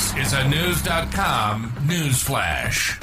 [0.00, 2.98] This is a News.com news flash.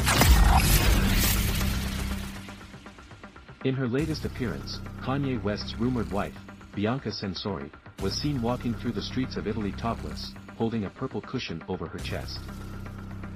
[3.63, 6.35] In her latest appearance, Kanye West's rumored wife,
[6.73, 7.69] Bianca Censori,
[8.01, 11.99] was seen walking through the streets of Italy topless, holding a purple cushion over her
[11.99, 12.39] chest.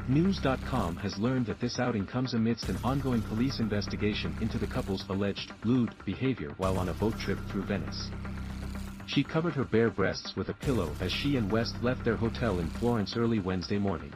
[0.08, 5.06] News.com has learned that this outing comes amidst an ongoing police investigation into the couple's
[5.08, 8.10] alleged lewd behavior while on a boat trip through Venice.
[9.14, 12.60] She covered her bare breasts with a pillow as she and West left their hotel
[12.60, 14.14] in Florence early Wednesday morning.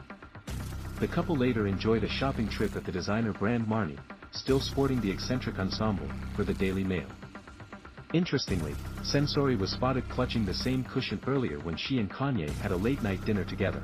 [1.00, 3.98] The couple later enjoyed a shopping trip at the designer brand Marni,
[4.30, 7.08] still sporting the eccentric ensemble, for the Daily Mail.
[8.14, 12.76] Interestingly, Censori was spotted clutching the same cushion earlier when she and Kanye had a
[12.76, 13.82] late-night dinner together.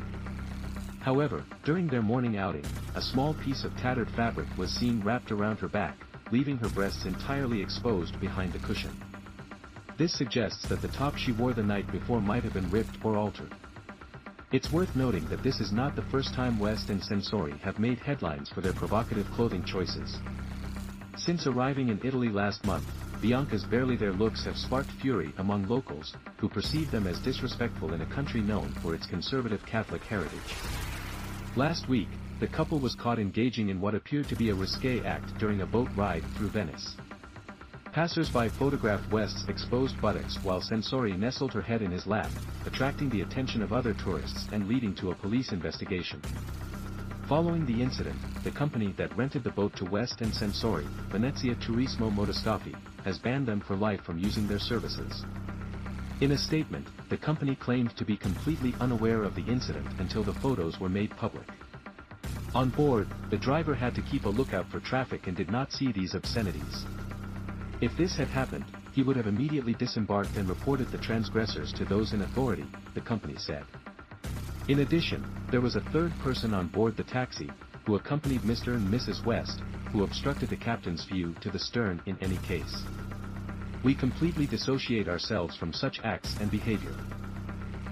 [1.01, 2.65] However, during their morning outing,
[2.95, 5.99] a small piece of tattered fabric was seen wrapped around her back,
[6.31, 8.93] leaving her breasts entirely exposed behind the cushion.
[10.03, 13.17] This suggests that the top she wore the night before might have been ripped or
[13.17, 13.55] altered.
[14.51, 18.01] It's worth noting that this is not the first time West and Censori have made
[18.01, 20.19] headlines for their provocative clothing choices.
[21.17, 22.85] Since arriving in Italy last month,
[23.21, 28.01] Bianca's barely there looks have sparked fury among locals, who perceive them as disrespectful in
[28.01, 30.57] a country known for its conservative Catholic heritage.
[31.55, 32.09] Last week,
[32.41, 35.67] the couple was caught engaging in what appeared to be a risque act during a
[35.67, 36.97] boat ride through Venice.
[37.93, 42.31] Passers-by photographed West's exposed buttocks while Censori nestled her head in his lap,
[42.65, 46.19] attracting the attention of other tourists and leading to a police investigation.
[47.29, 52.11] Following the incident, the company that rented the boat to West and Censori, Venezia Turismo
[52.11, 55.27] Motoscafi, has banned them for life from using their services.
[56.23, 60.33] In a statement, the company claimed to be completely unaware of the incident until the
[60.33, 61.47] photos were made public.
[62.55, 65.93] On board, the driver had to keep a lookout for traffic and did not see
[65.93, 66.87] these obscenities.
[67.83, 72.13] If this had happened, he would have immediately disembarked and reported the transgressors to those
[72.13, 73.65] in authority, the company said.
[74.69, 77.51] In addition, there was a third person on board the taxi,
[77.85, 78.77] who accompanied Mr.
[78.77, 79.25] and Mrs.
[79.25, 82.85] West, who obstructed the captain's view to the stern in any case.
[83.83, 86.95] We completely dissociate ourselves from such acts and behavior.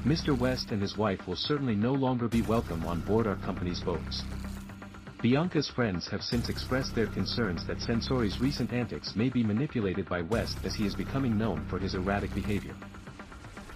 [0.07, 0.39] Mr.
[0.39, 4.25] West and his wife will certainly no longer be welcome on board our company's boats.
[5.23, 10.23] Bianca's friends have since expressed their concerns that Censori's recent antics may be manipulated by
[10.23, 12.75] West as he is becoming known for his erratic behavior.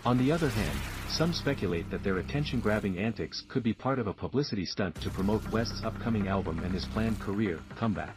[0.06, 0.78] On the other hand,
[1.10, 5.46] some speculate that their attention-grabbing antics could be part of a publicity stunt to promote
[5.52, 8.16] West's upcoming album and his planned career comeback.